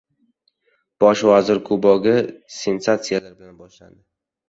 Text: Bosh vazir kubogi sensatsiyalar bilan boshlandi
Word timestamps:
Bosh 1.03 1.23
vazir 1.33 1.63
kubogi 1.69 2.17
sensatsiyalar 2.57 3.33
bilan 3.43 3.65
boshlandi 3.65 3.99